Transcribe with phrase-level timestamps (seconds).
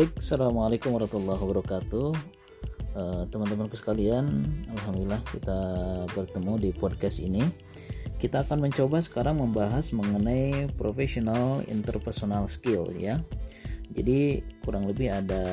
[0.00, 2.08] Baik, assalamualaikum warahmatullahi wabarakatuh.
[2.96, 5.60] Uh, teman-temanku sekalian, alhamdulillah kita
[6.16, 7.44] bertemu di podcast ini.
[8.16, 13.20] Kita akan mencoba sekarang membahas mengenai professional interpersonal skill ya.
[13.92, 15.44] Jadi kurang lebih ada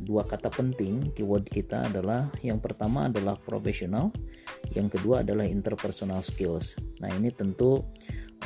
[0.00, 4.08] dua kata penting keyword kita adalah yang pertama adalah profesional,
[4.72, 6.80] yang kedua adalah interpersonal skills.
[7.04, 7.84] Nah ini tentu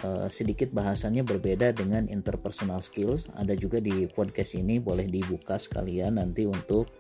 [0.04, 3.30] uh, sedikit bahasannya berbeda dengan interpersonal skills.
[3.38, 6.90] Ada juga di podcast ini boleh dibuka sekalian nanti untuk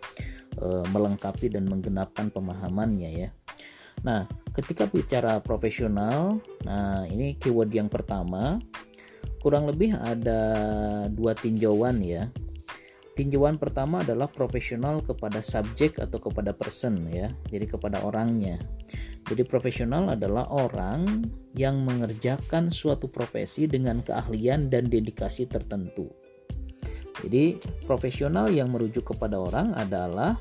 [0.60, 3.30] uh, melengkapi dan menggenapkan pemahamannya ya.
[4.04, 8.60] Nah ketika bicara profesional, nah ini keyword yang pertama
[9.40, 10.40] kurang lebih ada
[11.12, 12.30] dua tinjauan ya.
[13.16, 17.32] Tinjauan pertama adalah profesional kepada subjek atau kepada person ya.
[17.48, 18.60] Jadi kepada orangnya.
[19.24, 21.24] Jadi profesional adalah orang
[21.56, 26.12] yang mengerjakan suatu profesi dengan keahlian dan dedikasi tertentu.
[27.24, 27.56] Jadi
[27.88, 30.36] profesional yang merujuk kepada orang adalah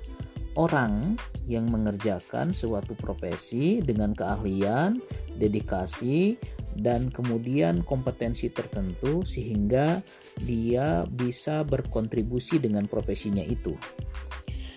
[0.60, 1.16] orang
[1.48, 5.00] yang mengerjakan suatu profesi dengan keahlian,
[5.40, 6.36] dedikasi,
[6.76, 10.04] dan kemudian kompetensi tertentu sehingga
[10.44, 13.76] dia bisa berkontribusi dengan profesinya itu.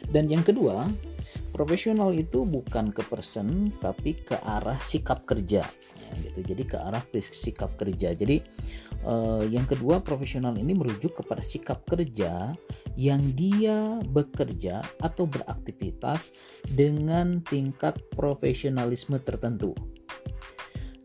[0.08, 0.88] Dan yang kedua,
[1.52, 6.54] profesional itu bukan ke person tapi ke arah sikap kerja ya, gitu.
[6.54, 8.14] Jadi ke arah sikap kerja.
[8.16, 8.40] Jadi
[9.04, 12.56] eh, yang kedua profesional ini merujuk kepada sikap kerja
[12.96, 16.32] yang dia bekerja atau beraktivitas
[16.72, 19.76] dengan tingkat profesionalisme tertentu.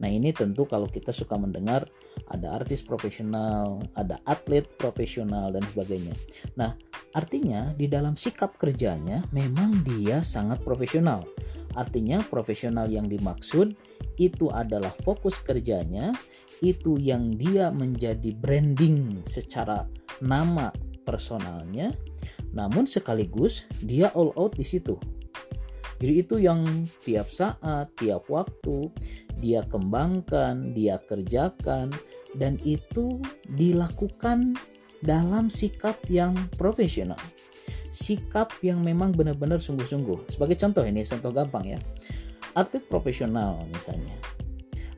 [0.02, 1.86] Nah, ini tentu kalau kita suka mendengar
[2.30, 6.16] ada artis profesional, ada atlet profesional dan sebagainya.
[6.58, 6.73] Nah,
[7.13, 11.25] artinya di dalam sikap kerjanya memang dia sangat profesional.
[11.73, 13.73] Artinya profesional yang dimaksud
[14.22, 16.13] itu adalah fokus kerjanya,
[16.61, 19.89] itu yang dia menjadi branding secara
[20.22, 20.69] nama
[21.03, 21.91] personalnya,
[22.53, 24.95] namun sekaligus dia all out di situ.
[26.03, 26.68] Jadi itu yang
[27.00, 28.91] tiap saat, tiap waktu
[29.40, 31.88] dia kembangkan, dia kerjakan
[32.36, 33.24] dan itu
[33.56, 34.59] dilakukan
[35.00, 37.19] dalam sikap yang profesional.
[37.88, 40.28] Sikap yang memang benar-benar sungguh-sungguh.
[40.28, 41.80] Sebagai contoh ini, contoh gampang ya.
[42.52, 44.13] Atlet profesional misalnya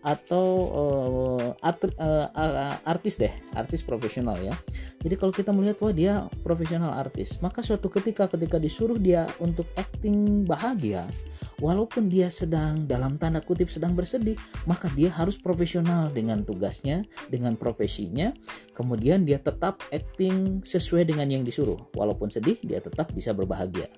[0.06, 4.54] atau uh, art, uh, artis deh, artis profesional ya.
[5.02, 9.66] Jadi kalau kita melihat wah dia profesional artis, maka suatu ketika ketika disuruh dia untuk
[9.74, 11.10] acting bahagia,
[11.58, 14.38] walaupun dia sedang dalam tanda kutip sedang bersedih,
[14.70, 17.02] maka dia harus profesional dengan tugasnya,
[17.34, 18.30] dengan profesinya,
[18.78, 21.82] kemudian dia tetap acting sesuai dengan yang disuruh.
[21.98, 23.90] Walaupun sedih, dia tetap bisa berbahagia.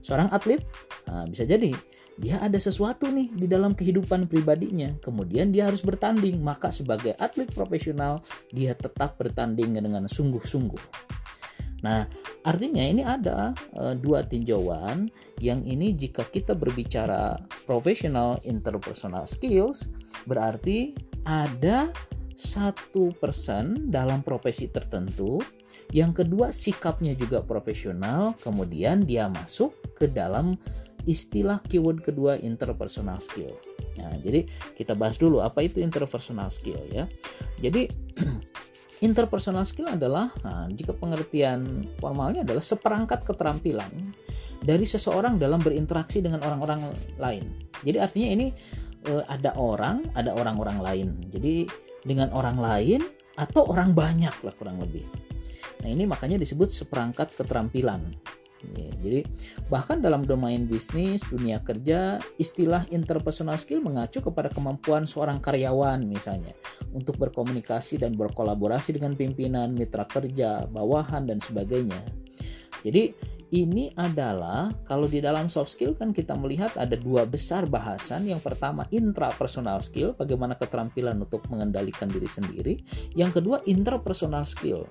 [0.00, 0.64] Seorang atlet
[1.04, 1.76] nah, bisa jadi
[2.20, 4.92] dia ada sesuatu nih di dalam kehidupan pribadinya.
[5.00, 8.20] Kemudian dia harus bertanding, maka sebagai atlet profesional
[8.52, 10.84] dia tetap bertanding dengan sungguh-sungguh.
[11.80, 12.04] Nah,
[12.44, 15.08] artinya ini ada uh, dua tinjauan
[15.40, 19.88] yang ini jika kita berbicara profesional interpersonal skills
[20.28, 20.92] berarti
[21.24, 21.88] ada
[22.36, 25.40] satu person dalam profesi tertentu
[25.92, 30.56] yang kedua sikapnya juga profesional kemudian dia masuk ke dalam
[31.08, 33.56] istilah keyword kedua interpersonal skill.
[34.00, 37.04] Nah, jadi kita bahas dulu apa itu interpersonal skill ya.
[37.60, 37.88] Jadi
[39.06, 43.90] interpersonal skill adalah nah, jika pengertian formalnya adalah seperangkat keterampilan
[44.60, 47.44] dari seseorang dalam berinteraksi dengan orang-orang lain.
[47.80, 48.46] Jadi artinya ini
[49.08, 51.08] eh, ada orang, ada orang-orang lain.
[51.32, 51.64] Jadi
[52.04, 53.00] dengan orang lain
[53.36, 55.04] atau orang banyak lah kurang lebih.
[55.80, 58.12] Nah ini makanya disebut seperangkat keterampilan.
[58.60, 59.20] Ya, jadi
[59.72, 66.52] bahkan dalam domain bisnis, dunia kerja, istilah interpersonal skill mengacu kepada kemampuan seorang karyawan misalnya
[66.92, 72.04] untuk berkomunikasi dan berkolaborasi dengan pimpinan, mitra kerja, bawahan dan sebagainya.
[72.84, 73.16] Jadi
[73.50, 78.28] ini adalah kalau di dalam soft skill kan kita melihat ada dua besar bahasan.
[78.28, 82.74] Yang pertama intrapersonal skill, bagaimana keterampilan untuk mengendalikan diri sendiri.
[83.18, 84.86] Yang kedua interpersonal skill.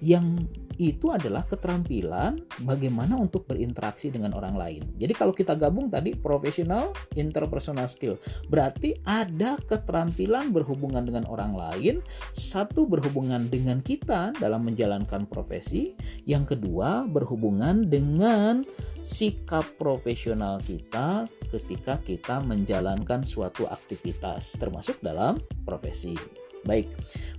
[0.00, 0.48] Yang
[0.80, 4.82] itu adalah keterampilan bagaimana untuk berinteraksi dengan orang lain.
[4.96, 8.16] Jadi kalau kita gabung tadi profesional interpersonal skill,
[8.48, 12.00] berarti ada keterampilan berhubungan dengan orang lain,
[12.32, 15.92] satu berhubungan dengan kita dalam menjalankan profesi,
[16.24, 18.64] yang kedua berhubungan dengan
[19.04, 25.36] sikap profesional kita ketika kita menjalankan suatu aktivitas termasuk dalam
[25.68, 26.16] profesi.
[26.60, 26.88] Baik,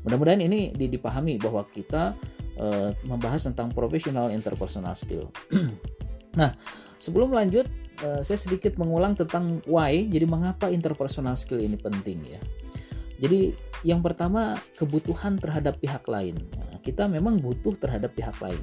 [0.06, 2.18] mudah-mudahan ini dipahami bahwa kita
[2.60, 5.30] uh, membahas tentang professional interpersonal skill.
[6.40, 6.56] nah,
[6.98, 7.68] sebelum lanjut,
[8.04, 10.08] uh, saya sedikit mengulang tentang why.
[10.10, 12.42] Jadi mengapa interpersonal skill ini penting ya?
[13.22, 13.54] Jadi
[13.86, 16.42] yang pertama kebutuhan terhadap pihak lain.
[16.58, 18.62] Nah, kita memang butuh terhadap pihak lain.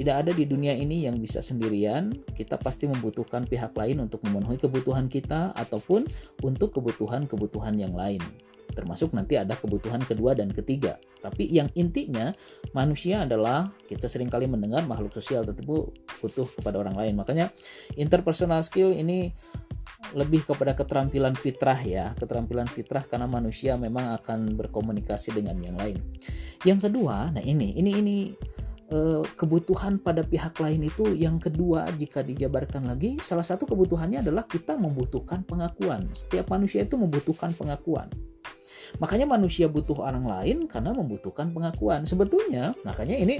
[0.00, 2.08] Tidak ada di dunia ini yang bisa sendirian.
[2.32, 6.08] Kita pasti membutuhkan pihak lain untuk memenuhi kebutuhan kita ataupun
[6.40, 8.24] untuk kebutuhan-kebutuhan yang lain.
[8.70, 10.96] Termasuk nanti ada kebutuhan kedua dan ketiga.
[11.20, 12.32] Tapi yang intinya
[12.72, 17.14] manusia adalah kita sering kali mendengar makhluk sosial tentu butuh kepada orang lain.
[17.18, 17.52] Makanya
[17.98, 19.34] interpersonal skill ini
[20.16, 26.00] lebih kepada keterampilan fitrah ya, keterampilan fitrah karena manusia memang akan berkomunikasi dengan yang lain.
[26.66, 28.16] Yang kedua, nah ini ini ini
[28.90, 34.44] eh, kebutuhan pada pihak lain itu yang kedua jika dijabarkan lagi salah satu kebutuhannya adalah
[34.50, 36.10] kita membutuhkan pengakuan.
[36.10, 38.10] Setiap manusia itu membutuhkan pengakuan.
[38.98, 42.02] Makanya manusia butuh orang lain karena membutuhkan pengakuan.
[42.08, 43.38] Sebetulnya, makanya ini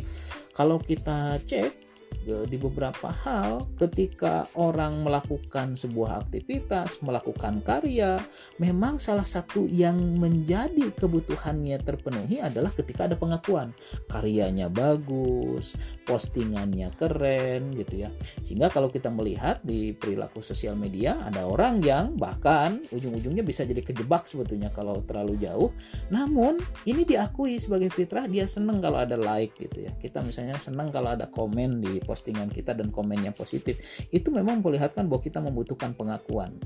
[0.55, 1.90] kalau kita cek
[2.21, 8.21] di beberapa hal ketika orang melakukan sebuah aktivitas, melakukan karya,
[8.61, 13.73] memang salah satu yang menjadi kebutuhannya terpenuhi adalah ketika ada pengakuan.
[14.13, 15.73] Karyanya bagus,
[16.05, 18.11] postingannya keren gitu ya.
[18.45, 23.81] Sehingga kalau kita melihat di perilaku sosial media ada orang yang bahkan ujung-ujungnya bisa jadi
[23.81, 25.71] kejebak sebetulnya kalau terlalu jauh.
[26.13, 29.93] Namun ini diakui sebagai fitrah dia seneng kalau ada like gitu ya.
[29.97, 33.79] Kita misalnya seneng kalau ada komen di postingan kita dan komennya positif
[34.11, 36.57] itu memang memperlihatkan bahwa kita membutuhkan pengakuan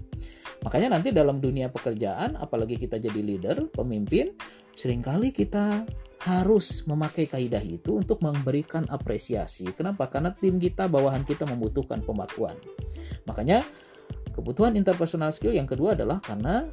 [0.63, 4.33] makanya nanti dalam dunia pekerjaan apalagi kita jadi leader pemimpin
[4.75, 5.87] sering kali kita
[6.25, 9.69] harus memakai kaidah itu untuk memberikan apresiasi.
[9.77, 10.09] Kenapa?
[10.09, 12.57] Karena tim kita, bawahan kita membutuhkan pengakuan.
[13.29, 13.61] Makanya
[14.33, 16.65] kebutuhan interpersonal skill yang kedua adalah karena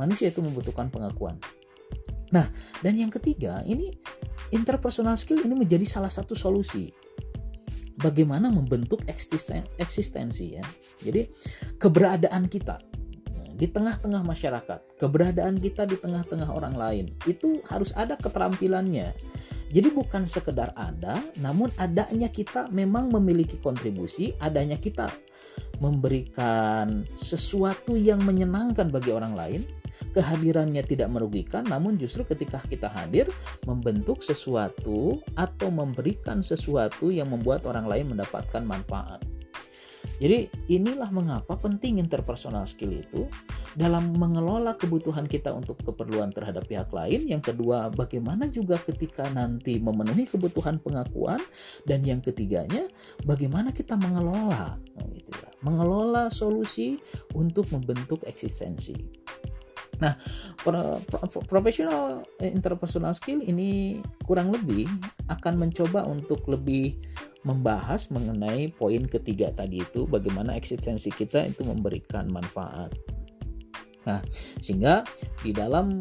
[0.00, 1.36] manusia itu membutuhkan pengakuan.
[2.32, 2.48] Nah,
[2.80, 3.92] dan yang ketiga, ini
[4.48, 6.88] interpersonal skill ini menjadi salah satu solusi
[8.00, 10.64] bagaimana membentuk eksistensi ya.
[11.04, 11.28] Jadi
[11.76, 12.80] keberadaan kita
[13.60, 19.12] di tengah-tengah masyarakat, keberadaan kita di tengah-tengah orang lain itu harus ada keterampilannya.
[19.70, 25.12] Jadi bukan sekedar ada, namun adanya kita memang memiliki kontribusi, adanya kita
[25.78, 29.62] memberikan sesuatu yang menyenangkan bagi orang lain,
[30.12, 33.30] kehadirannya tidak merugikan, namun justru ketika kita hadir
[33.64, 39.22] membentuk sesuatu atau memberikan sesuatu yang membuat orang lain mendapatkan manfaat.
[40.20, 43.24] Jadi inilah mengapa penting interpersonal skill itu
[43.72, 47.24] dalam mengelola kebutuhan kita untuk keperluan terhadap pihak lain.
[47.24, 51.40] Yang kedua, bagaimana juga ketika nanti memenuhi kebutuhan pengakuan
[51.88, 52.84] dan yang ketiganya,
[53.24, 54.76] bagaimana kita mengelola
[55.16, 55.48] gitu ya.
[55.64, 57.00] Mengelola solusi
[57.32, 58.96] untuk membentuk eksistensi.
[60.00, 60.16] Nah,
[61.44, 64.88] profesional interpersonal skill ini kurang lebih
[65.28, 66.96] akan mencoba untuk lebih
[67.44, 72.92] membahas mengenai poin ketiga tadi itu bagaimana eksistensi kita itu memberikan manfaat.
[74.08, 74.24] Nah,
[74.64, 75.04] sehingga
[75.44, 76.00] di dalam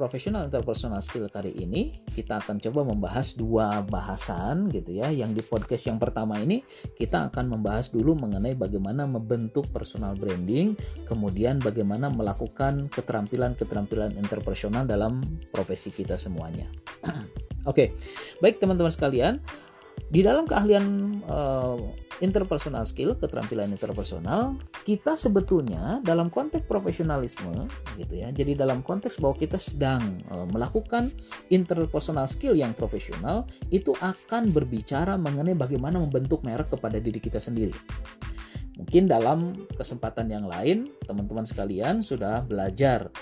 [0.00, 5.12] profesional interpersonal skill kali ini kita akan coba membahas dua bahasan gitu ya.
[5.12, 6.64] Yang di podcast yang pertama ini
[6.96, 10.72] kita akan membahas dulu mengenai bagaimana membentuk personal branding,
[11.04, 15.20] kemudian bagaimana melakukan keterampilan-keterampilan interpersonal dalam
[15.52, 16.64] profesi kita semuanya.
[17.04, 17.20] Oke,
[17.68, 17.88] okay.
[18.40, 19.36] baik teman-teman sekalian,
[20.08, 20.86] di dalam keahlian
[21.28, 21.76] uh,
[22.20, 28.28] interpersonal skill, keterampilan interpersonal, kita sebetulnya dalam konteks profesionalisme gitu ya.
[28.32, 31.12] Jadi dalam konteks bahwa kita sedang uh, melakukan
[31.48, 37.74] interpersonal skill yang profesional, itu akan berbicara mengenai bagaimana membentuk merek kepada diri kita sendiri.
[38.80, 43.12] Mungkin dalam kesempatan yang lain, teman-teman sekalian sudah belajar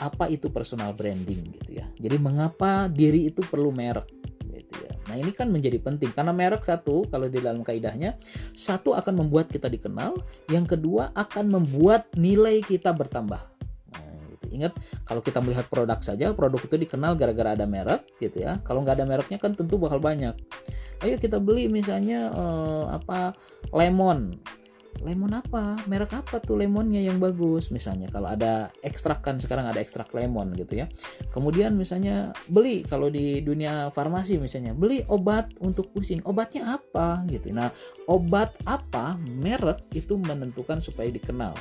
[0.00, 1.86] apa itu personal branding gitu ya.
[2.00, 4.21] Jadi mengapa diri itu perlu merek
[5.12, 8.16] Nah ini kan menjadi penting karena merek satu kalau di dalam kaidahnya
[8.56, 10.16] satu akan membuat kita dikenal,
[10.48, 13.44] yang kedua akan membuat nilai kita bertambah.
[13.92, 14.56] Nah, gitu.
[14.56, 14.72] Ingat
[15.04, 18.56] kalau kita melihat produk saja, produk itu dikenal gara-gara ada merek gitu ya.
[18.64, 20.32] Kalau nggak ada mereknya kan tentu bakal banyak.
[21.04, 23.36] Ayo kita beli misalnya eh, apa
[23.68, 24.40] lemon
[25.00, 25.80] lemon apa?
[25.88, 27.72] Merek apa tuh lemonnya yang bagus?
[27.72, 30.86] Misalnya kalau ada ekstrak kan sekarang ada ekstrak lemon gitu ya.
[31.32, 36.20] Kemudian misalnya beli kalau di dunia farmasi misalnya beli obat untuk pusing.
[36.28, 37.48] Obatnya apa gitu.
[37.54, 37.72] Nah
[38.10, 41.56] obat apa merek itu menentukan supaya dikenal.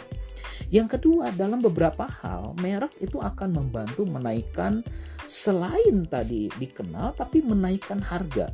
[0.71, 4.83] Yang kedua dalam beberapa hal merek itu akan membantu menaikkan
[5.25, 8.51] selain tadi dikenal tapi menaikkan harga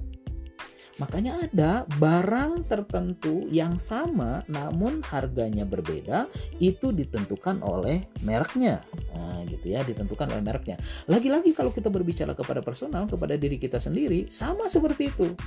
[0.98, 6.26] Makanya ada barang tertentu yang sama namun harganya berbeda
[6.58, 8.82] itu ditentukan oleh mereknya.
[9.14, 10.78] Nah, gitu ya, ditentukan oleh mereknya.
[11.06, 15.38] Lagi-lagi kalau kita berbicara kepada personal, kepada diri kita sendiri, sama seperti itu.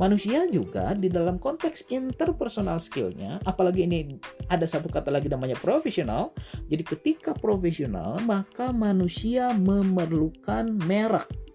[0.00, 4.16] Manusia juga di dalam konteks interpersonal skillnya, apalagi ini
[4.48, 6.32] ada satu kata lagi namanya profesional.
[6.68, 11.47] Jadi ketika profesional, maka manusia memerlukan merek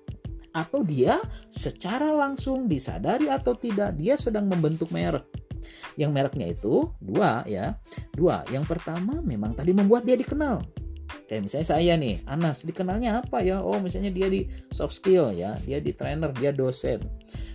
[0.53, 1.17] atau dia
[1.49, 5.25] secara langsung disadari atau tidak dia sedang membentuk merek.
[5.97, 7.77] Yang mereknya itu dua ya.
[8.13, 8.45] Dua.
[8.53, 10.61] Yang pertama memang tadi membuat dia dikenal.
[11.29, 13.61] Kayak misalnya saya nih, Anas, dikenalnya apa ya?
[13.61, 16.99] Oh, misalnya dia di soft skill ya, dia di trainer, dia dosen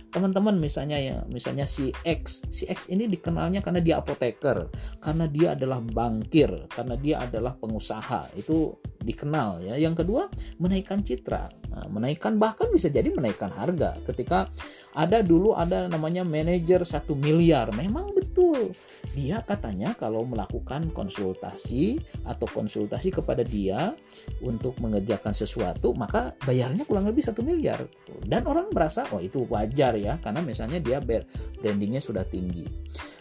[0.09, 2.45] teman-teman misalnya ya misalnya si X.
[2.49, 8.33] Si X ini dikenalnya karena dia apoteker karena dia adalah bankir karena dia adalah pengusaha.
[8.35, 9.75] Itu dikenal ya.
[9.79, 10.27] Yang kedua
[10.59, 11.47] menaikkan citra.
[11.69, 13.95] Nah, menaikkan bahkan bisa jadi menaikkan harga.
[14.03, 14.49] Ketika
[14.97, 18.71] ada dulu ada namanya manajer satu miliar memang betul
[19.17, 23.97] dia katanya kalau melakukan konsultasi atau konsultasi kepada dia
[24.39, 27.83] untuk mengerjakan sesuatu maka bayarnya kurang lebih satu miliar.
[28.23, 32.69] Dan orang merasa oh itu wajar ya karena misalnya dia brandingnya sudah tinggi.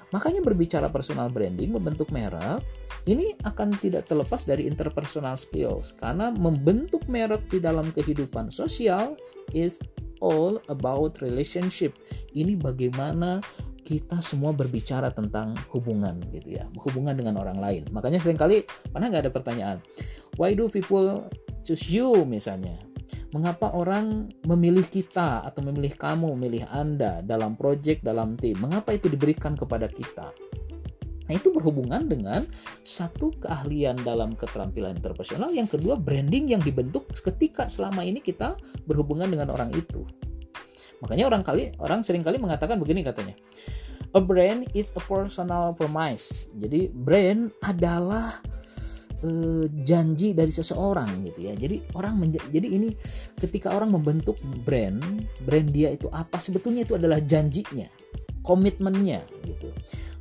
[0.08, 2.64] Makanya berbicara personal branding membentuk merek
[3.04, 5.96] ini akan tidak terlepas dari interpersonal skills.
[5.96, 9.16] Karena membentuk merek di dalam kehidupan sosial
[9.52, 9.80] is
[10.20, 11.96] all about relationship.
[12.34, 13.40] Ini bagaimana
[13.88, 19.08] kita semua berbicara tentang hubungan gitu ya hubungan dengan orang lain makanya sering kali pernah
[19.08, 19.78] nggak ada pertanyaan
[20.36, 21.24] why do people
[21.64, 22.76] choose you misalnya
[23.32, 28.56] Mengapa orang memilih kita atau memilih kamu, memilih Anda dalam proyek, dalam tim?
[28.60, 30.32] Mengapa itu diberikan kepada kita?
[31.28, 32.48] Nah, itu berhubungan dengan
[32.80, 38.56] satu keahlian dalam keterampilan interpersonal, yang kedua branding yang dibentuk ketika selama ini kita
[38.88, 40.08] berhubungan dengan orang itu.
[41.04, 43.34] Makanya orang kali orang sering kali mengatakan begini katanya.
[44.16, 46.48] A brand is a personal promise.
[46.56, 48.40] Jadi brand adalah
[49.20, 51.54] uh, janji dari seseorang gitu ya.
[51.54, 52.94] Jadi orang jadi ini
[53.36, 55.02] ketika orang membentuk brand,
[55.44, 57.86] brand dia itu apa sebetulnya itu adalah janjinya,
[58.42, 59.68] komitmennya gitu.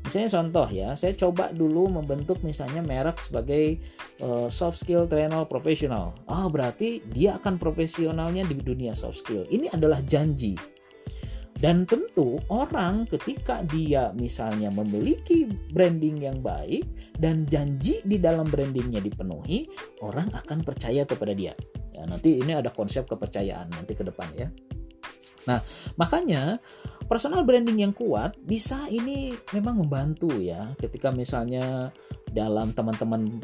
[0.07, 3.83] Misalnya contoh ya, saya coba dulu membentuk misalnya merek sebagai
[4.23, 6.15] uh, soft skill trainer profesional.
[6.31, 9.43] Ah, oh, berarti dia akan profesionalnya di dunia soft skill.
[9.51, 10.55] Ini adalah janji
[11.57, 16.85] dan tentu orang ketika dia misalnya memiliki branding yang baik
[17.17, 19.65] dan janji di dalam brandingnya dipenuhi,
[20.05, 21.57] orang akan percaya kepada dia.
[21.97, 24.47] Ya, nanti ini ada konsep kepercayaan nanti ke depan ya.
[25.49, 25.57] Nah,
[25.97, 26.61] makanya
[27.07, 30.75] personal branding yang kuat bisa ini memang membantu ya.
[30.75, 31.89] Ketika misalnya
[32.35, 33.39] dalam teman-teman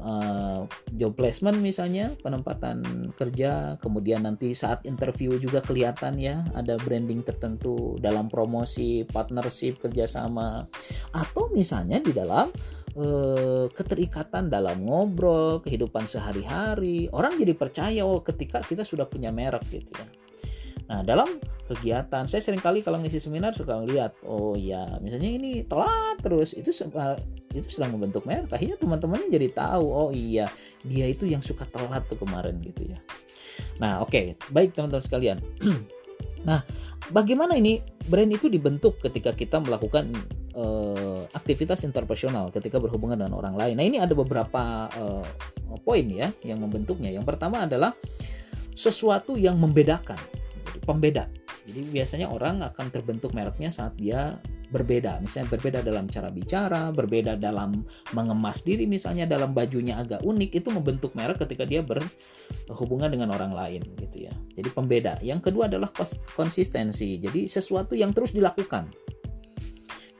[0.00, 0.64] uh,
[0.96, 8.00] job placement misalnya penempatan kerja kemudian nanti saat interview juga kelihatan ya ada branding tertentu
[8.00, 10.64] dalam promosi partnership kerjasama.
[11.12, 12.48] Atau misalnya di dalam
[12.96, 19.62] uh, keterikatan dalam ngobrol kehidupan sehari-hari orang jadi percaya oh ketika kita sudah punya merek
[19.68, 20.23] gitu ya
[20.94, 21.26] Nah, dalam
[21.66, 26.54] kegiatan saya sering kali kalau ngisi seminar suka ngeliat oh ya misalnya ini telat terus
[26.54, 26.70] itu
[27.50, 28.54] itu sedang membentuk merek.
[28.54, 30.46] Akhirnya teman-temannya jadi tahu oh iya
[30.86, 32.98] dia itu yang suka telat tuh kemarin gitu ya.
[33.82, 34.24] Nah oke okay.
[34.54, 35.38] baik teman-teman sekalian.
[36.44, 36.60] Nah
[37.08, 40.12] bagaimana ini brand itu dibentuk ketika kita melakukan
[40.52, 43.80] uh, aktivitas interpersonal ketika berhubungan dengan orang lain?
[43.80, 45.24] Nah ini ada beberapa uh,
[45.88, 47.08] poin ya yang membentuknya.
[47.08, 47.96] Yang pertama adalah
[48.76, 50.20] sesuatu yang membedakan
[50.84, 51.26] pembeda.
[51.64, 54.36] Jadi biasanya orang akan terbentuk mereknya saat dia
[54.68, 55.22] berbeda.
[55.22, 60.68] Misalnya berbeda dalam cara bicara, berbeda dalam mengemas diri misalnya dalam bajunya agak unik itu
[60.74, 64.34] membentuk merek ketika dia berhubungan dengan orang lain gitu ya.
[64.58, 65.16] Jadi pembeda.
[65.24, 65.88] Yang kedua adalah
[66.36, 67.16] konsistensi.
[67.16, 68.90] Jadi sesuatu yang terus dilakukan.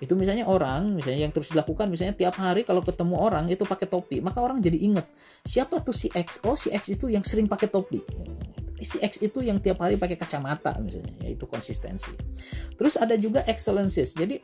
[0.03, 3.89] Itu misalnya orang, misalnya yang terus dilakukan misalnya tiap hari kalau ketemu orang itu pakai
[3.89, 5.07] topi, maka orang jadi ingat
[5.47, 6.45] siapa tuh si X.
[6.45, 8.03] Oh, si X itu yang sering pakai topi
[8.85, 11.17] si X itu yang tiap hari pakai kacamata misalnya.
[11.25, 12.13] Yaitu konsistensi.
[12.77, 14.15] Terus ada juga excellences.
[14.15, 14.39] Jadi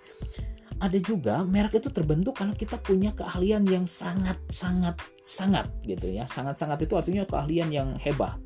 [0.80, 6.24] ada juga merek itu terbentuk karena kita punya keahlian yang sangat sangat sangat gitu ya.
[6.26, 8.40] Sangat sangat itu artinya keahlian yang hebat.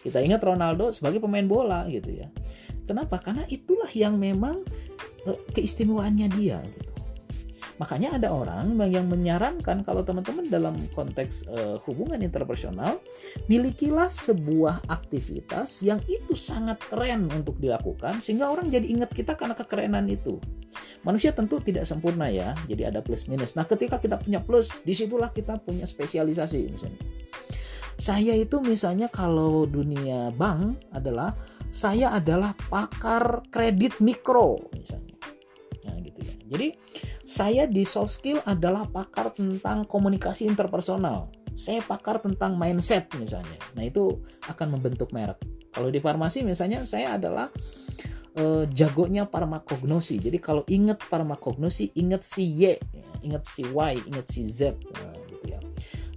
[0.00, 2.32] Kita ingat Ronaldo sebagai pemain bola gitu ya.
[2.88, 3.20] Kenapa?
[3.20, 4.64] Karena itulah yang memang
[5.28, 6.99] eh, keistimewaannya dia gitu
[7.80, 13.00] Makanya ada orang yang menyarankan kalau teman-teman dalam konteks uh, hubungan interpersonal
[13.48, 19.56] milikilah sebuah aktivitas yang itu sangat keren untuk dilakukan sehingga orang jadi ingat kita karena
[19.56, 20.36] kekerenan itu.
[21.08, 23.56] Manusia tentu tidak sempurna ya, jadi ada plus minus.
[23.56, 27.00] Nah, ketika kita punya plus, di situlah kita punya spesialisasi misalnya.
[27.96, 31.32] Saya itu misalnya kalau dunia bank adalah
[31.72, 35.10] saya adalah pakar kredit mikro misalnya
[36.50, 36.74] jadi
[37.22, 41.30] saya di soft skill adalah pakar tentang komunikasi interpersonal.
[41.54, 43.54] Saya pakar tentang mindset misalnya.
[43.78, 44.18] Nah itu
[44.50, 45.38] akan membentuk merek.
[45.70, 47.46] Kalau di farmasi misalnya saya adalah
[48.34, 50.18] uh, jagonya farmakognosi.
[50.18, 52.74] Jadi kalau ingat farmakognosi, ingat si Y,
[53.22, 55.60] ingat si Y, ingat si Z, nah, gitu ya.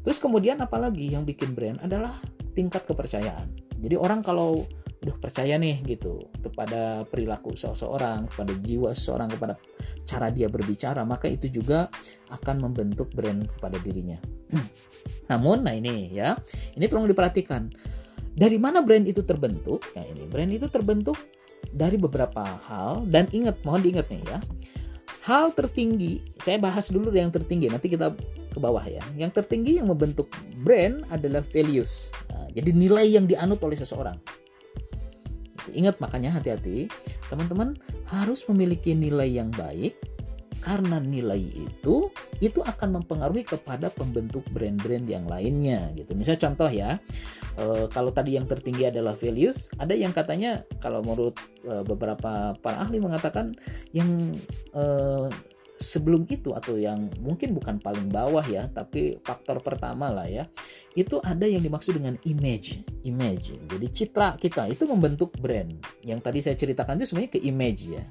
[0.02, 2.12] Terus kemudian apalagi yang bikin brand adalah
[2.58, 3.54] tingkat kepercayaan.
[3.78, 4.66] Jadi orang kalau
[5.04, 9.60] udah percaya nih gitu kepada perilaku seseorang, kepada jiwa seseorang, kepada
[10.08, 11.92] cara dia berbicara, maka itu juga
[12.32, 14.16] akan membentuk brand kepada dirinya.
[15.32, 16.40] Namun, nah ini ya,
[16.80, 17.68] ini tolong diperhatikan.
[18.34, 19.84] Dari mana brand itu terbentuk?
[19.94, 21.20] Nah ini, brand itu terbentuk
[21.70, 24.40] dari beberapa hal dan ingat, mohon diingat nih ya.
[25.24, 28.12] Hal tertinggi, saya bahas dulu yang tertinggi, nanti kita
[28.52, 29.04] ke bawah ya.
[29.16, 30.32] Yang tertinggi yang membentuk
[30.64, 32.12] brand adalah values.
[32.28, 34.43] Nah, jadi nilai yang dianut oleh seseorang.
[35.72, 36.92] Ingat makanya hati-hati,
[37.32, 37.78] teman-teman
[38.10, 39.96] harus memiliki nilai yang baik
[40.64, 42.08] karena nilai itu
[42.40, 46.16] itu akan mempengaruhi kepada pembentuk brand-brand yang lainnya gitu.
[46.16, 46.92] Misalnya contoh ya,
[47.60, 51.36] e, kalau tadi yang tertinggi adalah values, ada yang katanya kalau menurut
[51.68, 53.52] e, beberapa para ahli mengatakan
[53.92, 54.08] yang
[54.72, 54.84] e,
[55.82, 60.46] sebelum itu atau yang mungkin bukan paling bawah ya, tapi faktor pertama lah ya,
[60.94, 63.58] itu ada yang dimaksud dengan image, image.
[63.68, 65.74] Jadi citra kita itu membentuk brand.
[66.06, 68.04] Yang tadi saya ceritakan itu sebenarnya ke image ya.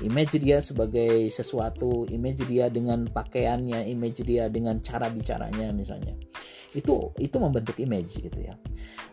[0.00, 6.16] Image dia sebagai sesuatu, image dia dengan pakaiannya, image dia dengan cara bicaranya misalnya.
[6.74, 8.58] Itu itu membentuk image gitu ya.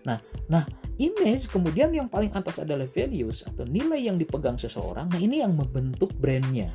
[0.07, 0.17] Nah,
[0.49, 0.65] nah
[0.97, 5.11] image kemudian yang paling atas adalah values atau nilai yang dipegang seseorang.
[5.13, 6.73] Nah, ini yang membentuk brandnya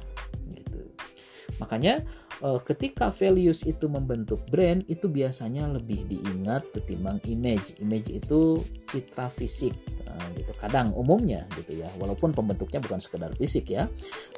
[1.62, 2.05] Makanya
[2.45, 7.79] uh, ketika values itu membentuk brand itu biasanya lebih diingat ketimbang image.
[7.81, 8.61] Image itu
[8.91, 9.73] citra fisik
[10.07, 10.53] uh, gitu.
[10.59, 11.88] Kadang umumnya gitu ya.
[11.97, 13.88] Walaupun pembentuknya bukan sekedar fisik ya.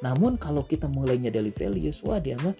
[0.05, 2.55] Namun kalau kita mulainya dari values, wah dia mah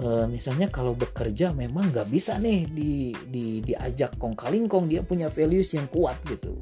[0.00, 5.28] uh, misalnya kalau bekerja memang nggak bisa nih di, di diajak kong kalingkong dia punya
[5.28, 6.56] values yang kuat gitu.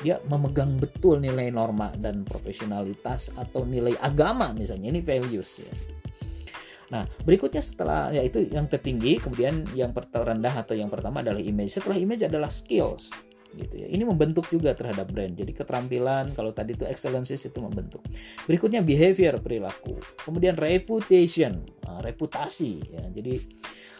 [0.00, 5.97] Dia memegang betul nilai norma dan profesionalitas atau nilai agama misalnya ini values ya
[6.88, 11.76] Nah, berikutnya setelah ya itu yang tertinggi, kemudian yang terendah atau yang pertama adalah image.
[11.76, 13.12] Setelah image adalah skills
[13.56, 13.88] gitu ya.
[13.88, 15.32] Ini membentuk juga terhadap brand.
[15.32, 18.04] Jadi keterampilan kalau tadi itu excellences itu membentuk.
[18.44, 19.96] Berikutnya behavior perilaku.
[20.20, 23.04] Kemudian reputation, nah, reputasi ya.
[23.12, 23.34] Jadi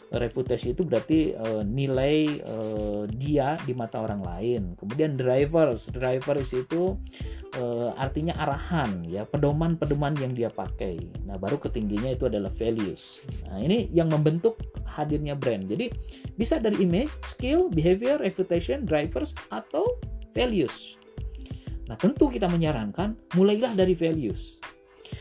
[0.09, 4.63] reputasi itu berarti uh, nilai uh, dia di mata orang lain.
[4.81, 6.97] Kemudian drivers, drivers itu
[7.61, 10.97] uh, artinya arahan ya, pedoman-pedoman yang dia pakai.
[11.29, 13.21] Nah, baru ketingginya itu adalah values.
[13.49, 14.57] Nah, ini yang membentuk
[14.89, 15.69] hadirnya brand.
[15.69, 15.93] Jadi
[16.41, 20.01] bisa dari image, skill, behavior, reputation, drivers atau
[20.33, 20.97] values.
[21.89, 24.61] Nah, tentu kita menyarankan mulailah dari values.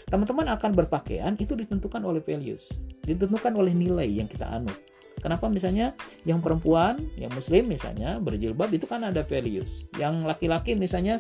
[0.08, 2.68] Teman-teman akan berpakaian itu ditentukan oleh values,
[3.04, 4.78] ditentukan oleh nilai yang kita anut.
[5.18, 5.98] Kenapa misalnya
[6.30, 9.90] yang perempuan, yang muslim misalnya berjilbab itu kan ada values.
[9.98, 11.18] Yang laki-laki misalnya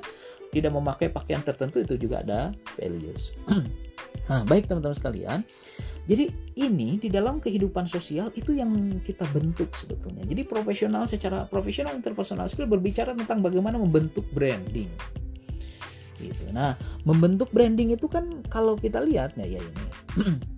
[0.54, 3.34] tidak memakai pakaian tertentu itu juga ada values.
[4.30, 5.40] nah, baik teman-teman sekalian.
[6.08, 10.24] Jadi ini di dalam kehidupan sosial itu yang kita bentuk sebetulnya.
[10.24, 14.88] Jadi profesional secara profesional interpersonal skill berbicara tentang bagaimana membentuk branding
[16.20, 16.50] gitu.
[16.54, 19.86] Nah, membentuk branding itu kan kalau kita lihat ya ya ini.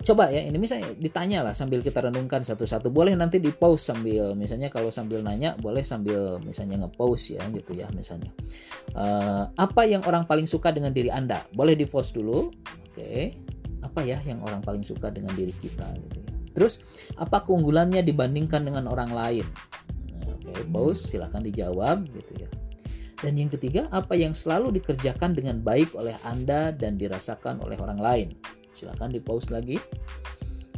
[0.00, 2.88] Coba ya, ini misalnya ditanya lah sambil kita renungkan satu-satu.
[2.88, 7.76] Boleh nanti di pause sambil misalnya kalau sambil nanya boleh sambil misalnya nge-pause ya gitu
[7.76, 8.32] ya misalnya.
[8.96, 11.44] Uh, apa yang orang paling suka dengan diri Anda?
[11.52, 12.48] Boleh di pause dulu.
[12.48, 12.96] Oke.
[12.96, 13.20] Okay.
[13.84, 16.32] Apa ya yang orang paling suka dengan diri kita gitu ya.
[16.56, 16.80] Terus
[17.20, 19.44] apa keunggulannya dibandingkan dengan orang lain?
[20.16, 22.48] Nah, Oke, okay, pause silahkan dijawab gitu ya.
[23.20, 28.00] Dan yang ketiga, apa yang selalu dikerjakan dengan baik oleh Anda dan dirasakan oleh orang
[28.00, 28.28] lain?
[28.72, 29.76] Silahkan di pause lagi.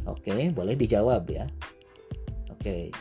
[0.03, 1.47] Oke, boleh dijawab ya.
[2.51, 2.91] Oke.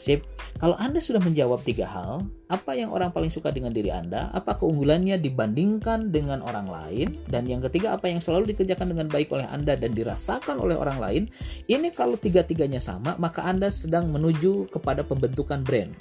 [0.00, 0.24] Sip.
[0.58, 4.58] Kalau Anda sudah menjawab tiga hal, apa yang orang paling suka dengan diri Anda, apa
[4.58, 9.46] keunggulannya dibandingkan dengan orang lain, dan yang ketiga apa yang selalu dikerjakan dengan baik oleh
[9.46, 11.22] Anda dan dirasakan oleh orang lain,
[11.70, 15.94] ini kalau tiga-tiganya sama, maka Anda sedang menuju kepada pembentukan brand.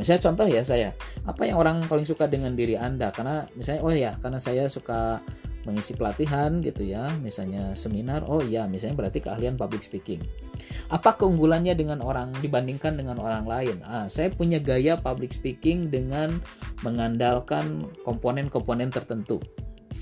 [0.00, 0.96] Misalnya contoh ya saya,
[1.28, 3.12] apa yang orang paling suka dengan diri Anda?
[3.12, 5.20] Karena misalnya oh ya, karena saya suka
[5.68, 10.24] mengisi pelatihan gitu ya, misalnya seminar, oh iya, misalnya berarti keahlian public speaking.
[10.88, 13.76] Apa keunggulannya dengan orang dibandingkan dengan orang lain?
[13.84, 16.40] Ah, saya punya gaya public speaking dengan
[16.80, 19.36] mengandalkan komponen-komponen tertentu.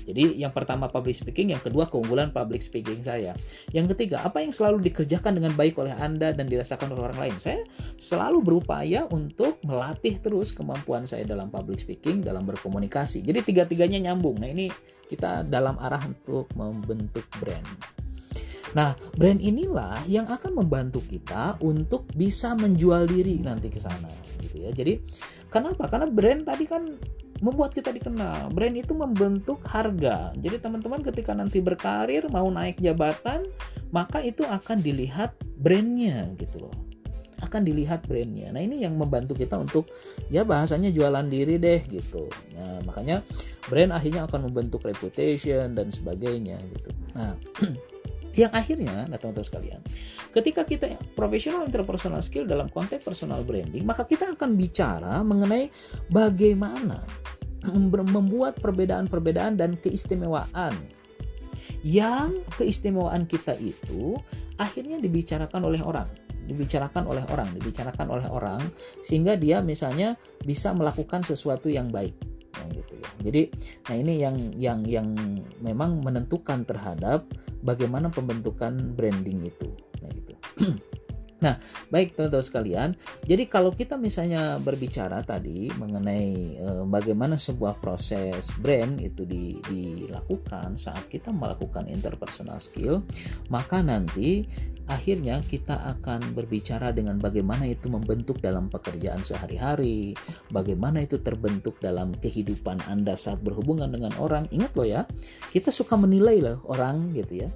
[0.09, 3.37] Jadi yang pertama public speaking, yang kedua keunggulan public speaking saya.
[3.69, 7.35] Yang ketiga, apa yang selalu dikerjakan dengan baik oleh Anda dan dirasakan oleh orang lain?
[7.37, 7.61] Saya
[8.01, 13.21] selalu berupaya untuk melatih terus kemampuan saya dalam public speaking, dalam berkomunikasi.
[13.21, 14.41] Jadi tiga-tiganya nyambung.
[14.41, 14.73] Nah, ini
[15.05, 17.65] kita dalam arah untuk membentuk brand.
[18.77, 24.09] Nah, brand inilah yang akan membantu kita untuk bisa menjual diri nanti ke sana
[24.45, 24.69] gitu ya.
[24.69, 25.01] Jadi,
[25.49, 25.89] kenapa?
[25.89, 26.97] Karena brand tadi kan
[27.39, 28.51] membuat kita dikenal.
[28.51, 30.31] Brand itu membentuk harga.
[30.35, 33.47] Jadi teman-teman ketika nanti berkarir mau naik jabatan,
[33.91, 36.75] maka itu akan dilihat brandnya gitu loh.
[37.39, 38.51] akan dilihat brandnya.
[38.51, 39.87] Nah ini yang membantu kita untuk
[40.27, 42.27] ya bahasanya jualan diri deh gitu.
[42.51, 43.23] Nah makanya
[43.71, 46.91] brand akhirnya akan membentuk reputation dan sebagainya gitu.
[47.15, 47.39] Nah
[48.39, 49.81] yang akhirnya, nah teman-teman sekalian,
[50.31, 55.67] ketika kita profesional interpersonal skill dalam konteks personal branding, maka kita akan bicara mengenai
[56.07, 57.03] bagaimana
[57.91, 60.71] membuat perbedaan-perbedaan dan keistimewaan.
[61.83, 64.15] Yang keistimewaan kita itu
[64.55, 66.07] akhirnya dibicarakan oleh orang
[66.49, 68.61] dibicarakan oleh orang dibicarakan oleh orang
[69.05, 72.17] sehingga dia misalnya bisa melakukan sesuatu yang baik
[72.55, 73.09] nah, gitu ya.
[73.25, 73.41] Jadi
[73.89, 75.07] nah ini yang yang yang
[75.59, 77.27] memang menentukan terhadap
[77.61, 79.69] bagaimana pembentukan branding itu.
[80.01, 80.33] Nah gitu
[81.39, 81.55] Nah,
[81.87, 82.89] baik teman-teman sekalian.
[83.23, 90.75] Jadi kalau kita misalnya berbicara tadi mengenai e, bagaimana sebuah proses brand itu di, dilakukan
[90.75, 93.07] saat kita melakukan interpersonal skill,
[93.47, 94.43] maka nanti
[94.91, 100.11] akhirnya kita akan berbicara dengan bagaimana itu membentuk dalam pekerjaan sehari-hari,
[100.51, 104.43] bagaimana itu terbentuk dalam kehidupan Anda saat berhubungan dengan orang.
[104.51, 105.01] Ingat loh ya,
[105.55, 107.49] kita suka menilai loh orang gitu ya.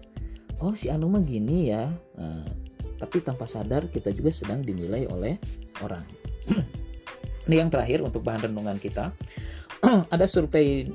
[0.64, 1.92] Oh si Anu mah gini ya.
[2.16, 2.63] Nah,
[3.04, 5.36] tapi tanpa sadar kita juga sedang dinilai oleh
[5.84, 6.08] orang.
[7.52, 9.12] Ini yang terakhir untuk bahan renungan kita.
[10.16, 10.88] Ada survei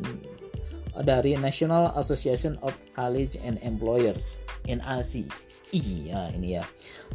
[1.05, 5.29] dari National Association of College and Employers NAC.
[5.68, 6.64] Iya ini ya.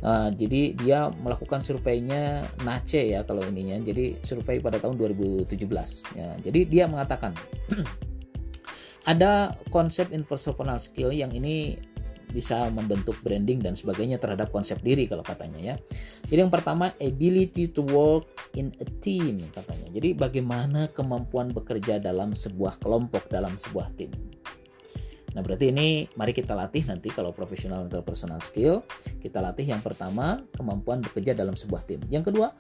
[0.06, 3.82] Uh, jadi dia melakukan surveinya NACE ya kalau ininya.
[3.82, 5.58] Jadi survei pada tahun 2017.
[6.14, 7.34] Ya, jadi dia mengatakan
[9.12, 11.82] ada konsep interpersonal skill yang ini
[12.34, 15.76] bisa membentuk branding dan sebagainya terhadap konsep diri kalau katanya ya.
[16.26, 18.26] Jadi yang pertama ability to work
[18.58, 19.94] in a team katanya.
[19.94, 24.33] Jadi bagaimana kemampuan bekerja dalam sebuah kelompok dalam sebuah tim.
[25.34, 28.86] Nah, berarti ini mari kita latih nanti kalau profesional interpersonal skill,
[29.18, 32.02] kita latih yang pertama kemampuan bekerja dalam sebuah tim.
[32.10, 32.54] Yang kedua,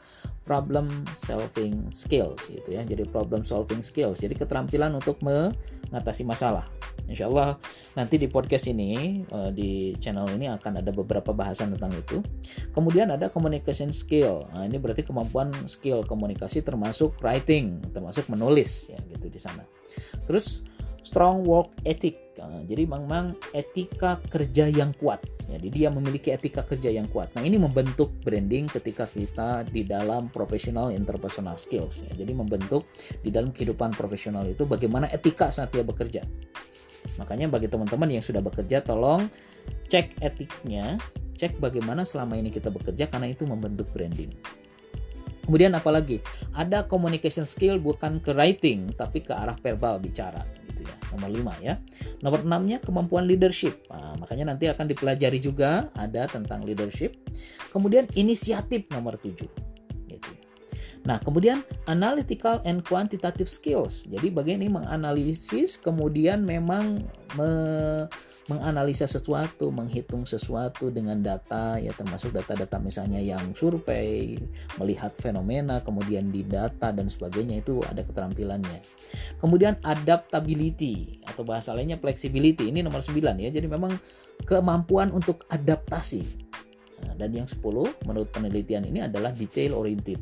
[0.43, 2.81] problem solving skills gitu ya.
[2.81, 4.25] Jadi problem solving skills.
[4.25, 6.65] Jadi keterampilan untuk mengatasi masalah.
[7.05, 7.57] Insya Allah
[7.93, 12.25] nanti di podcast ini eh, di channel ini akan ada beberapa bahasan tentang itu.
[12.73, 14.49] Kemudian ada communication skill.
[14.55, 19.62] Nah, ini berarti kemampuan skill komunikasi termasuk writing, termasuk menulis ya gitu di sana.
[20.25, 20.65] Terus
[21.03, 22.22] strong work ethic.
[22.47, 25.23] Nah, jadi memang etika kerja yang kuat.
[25.47, 27.32] Jadi dia memiliki etika kerja yang kuat.
[27.36, 32.03] Nah ini membentuk branding ketika kita di dalam professional interpersonal skills.
[32.08, 32.23] Ya.
[32.23, 32.88] Jadi membentuk
[33.21, 36.23] di dalam kehidupan profesional itu bagaimana etika saat dia bekerja.
[37.19, 39.27] Makanya bagi teman-teman yang sudah bekerja, tolong
[39.91, 40.95] cek etiknya,
[41.36, 44.32] cek bagaimana selama ini kita bekerja karena itu membentuk branding.
[45.43, 46.23] Kemudian apalagi
[46.56, 50.98] ada communication skill bukan ke writing tapi ke arah verbal bicara gitu ya.
[51.15, 51.80] Nomor 5 ya.
[52.19, 53.88] Nomor 6-nya kemampuan leadership.
[53.88, 57.15] Nah, makanya nanti akan dipelajari juga ada tentang leadership.
[57.72, 59.48] Kemudian inisiatif nomor 7
[60.12, 60.43] gitu ya.
[61.04, 64.08] Nah, kemudian analytical and quantitative skills.
[64.08, 67.04] Jadi bagian ini menganalisis kemudian memang
[67.39, 67.52] me
[68.51, 74.36] menganalisa sesuatu, menghitung sesuatu dengan data ya termasuk data-data misalnya yang survei,
[74.75, 78.84] melihat fenomena, kemudian di data dan sebagainya itu ada keterampilannya.
[79.39, 83.49] Kemudian adaptability atau bahasa lainnya flexibility ini nomor 9 ya.
[83.51, 83.95] Jadi memang
[84.43, 86.23] kemampuan untuk adaptasi.
[87.03, 87.63] Nah, dan yang 10
[88.08, 90.19] menurut penelitian ini adalah detail oriented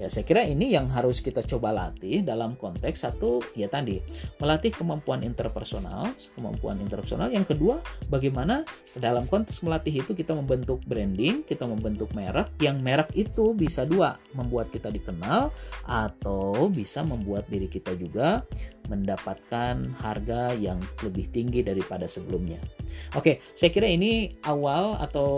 [0.00, 4.00] Ya, saya kira ini yang harus kita coba latih dalam konteks satu ya tadi
[4.40, 7.28] melatih kemampuan interpersonal, kemampuan interpersonal.
[7.28, 7.76] Yang kedua,
[8.08, 8.64] bagaimana
[8.96, 14.16] dalam konteks melatih itu kita membentuk branding, kita membentuk merek yang merek itu bisa dua,
[14.32, 15.52] membuat kita dikenal
[15.86, 18.42] atau bisa membuat diri kita juga
[18.90, 22.58] mendapatkan harga yang lebih tinggi daripada sebelumnya.
[23.14, 25.30] Oke, saya kira ini awal atau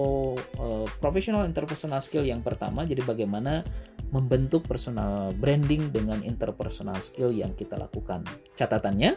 [0.58, 2.88] uh, professional interpersonal skill yang pertama.
[2.88, 3.62] Jadi bagaimana
[4.10, 8.26] membentuk personal branding dengan interpersonal skill yang kita lakukan.
[8.58, 9.10] Catatannya,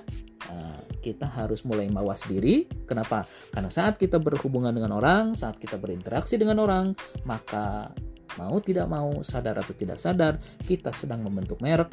[0.51, 2.67] eh, kita harus mulai mawas diri.
[2.85, 3.27] Kenapa?
[3.51, 6.95] Karena saat kita berhubungan dengan orang, saat kita berinteraksi dengan orang,
[7.27, 7.91] maka
[8.37, 11.89] mau tidak mau, sadar atau tidak sadar, kita sedang membentuk merek,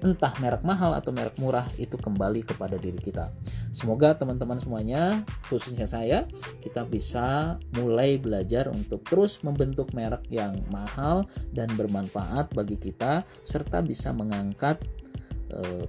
[0.00, 3.28] entah merek mahal atau merek murah, itu kembali kepada diri kita.
[3.74, 6.24] Semoga teman-teman semuanya, khususnya saya,
[6.62, 13.82] kita bisa mulai belajar untuk terus membentuk merek yang mahal dan bermanfaat bagi kita, serta
[13.82, 14.80] bisa mengangkat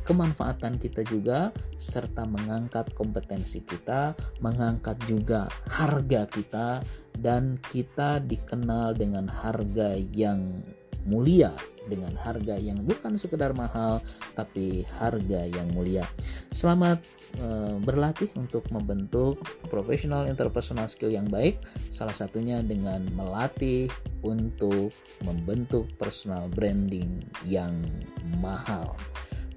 [0.08, 6.80] kemanfaatan kita juga serta mengangkat kompetensi kita, mengangkat juga harga kita
[7.20, 10.64] dan kita dikenal dengan harga yang
[11.08, 11.52] mulia
[11.90, 13.98] dengan harga yang bukan sekedar mahal
[14.38, 16.06] tapi harga yang mulia.
[16.54, 17.02] Selamat
[17.42, 19.42] uh, berlatih untuk membentuk
[19.74, 21.58] professional interpersonal skill yang baik
[21.90, 23.90] salah satunya dengan melatih
[24.22, 24.94] untuk
[25.26, 27.74] membentuk personal branding yang
[28.38, 28.94] mahal.